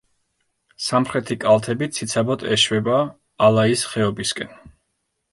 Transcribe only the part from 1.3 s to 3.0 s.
კალთები ციცაბოდ ეშვება